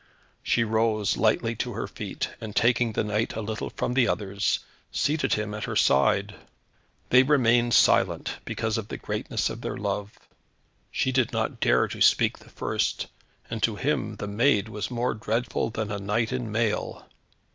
[0.41, 4.61] She rose lightly to her feet, and taking the knight a little from the others,
[4.91, 6.33] seated him at her side.
[7.11, 10.17] They remained silent, because of the greatness of their love.
[10.89, 13.05] She did not dare to speak the first,
[13.47, 17.07] and to him the maid was more dreadful than a knight in mail.